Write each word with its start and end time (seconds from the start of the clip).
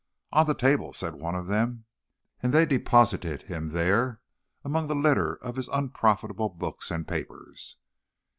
"On 0.33 0.47
the 0.47 0.55
table," 0.55 0.93
said 0.93 1.13
one 1.13 1.35
of 1.35 1.45
them, 1.45 1.85
and 2.41 2.51
they 2.51 2.65
deposited 2.65 3.43
him 3.43 3.69
there 3.69 4.19
among 4.65 4.87
the 4.87 4.95
litter 4.95 5.35
of 5.43 5.57
his 5.57 5.67
unprofitable 5.67 6.49
books 6.49 6.89
and 6.89 7.07
papers. 7.07 7.77